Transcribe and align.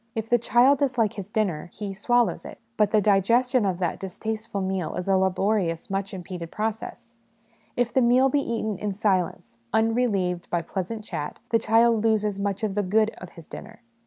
If 0.15 0.27
the 0.29 0.39
child 0.39 0.79
dislike 0.79 1.13
his 1.13 1.29
dinner, 1.29 1.67
he 1.71 1.93
swallows 1.93 2.43
it, 2.43 2.57
but 2.75 2.89
the 2.89 3.01
digestion 3.01 3.67
of 3.67 3.77
that 3.77 3.99
distasteful 3.99 4.59
meal 4.61 4.95
is 4.95 5.07
a 5.07 5.15
laborious, 5.15 5.91
much 5.91 6.11
impeded 6.11 6.49
process: 6.49 7.13
if 7.77 7.93
the 7.93 8.01
meal 8.01 8.27
be 8.27 8.41
eaten 8.41 8.79
in 8.79 8.93
silence, 8.93 9.59
unrelieved 9.71 10.49
by 10.49 10.63
pleasant 10.63 11.03
chat, 11.03 11.37
the 11.49 11.59
child 11.59 12.03
loses 12.03 12.39
much 12.39 12.63
of 12.63 12.73
the 12.73 12.81
'good' 12.81 13.13
of 13.21 13.33
his 13.33 13.47
dinner. 13.47 13.83